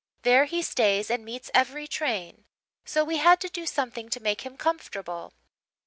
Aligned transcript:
There 0.23 0.45
he 0.45 0.63
stays 0.63 1.11
and 1.11 1.23
meets 1.23 1.51
every 1.53 1.85
train. 1.87 2.45
So 2.85 3.03
we 3.03 3.17
had 3.17 3.39
to 3.41 3.49
do 3.49 3.67
something 3.67 4.09
to 4.09 4.19
make 4.19 4.41
him 4.41 4.57
comfortable. 4.57 5.31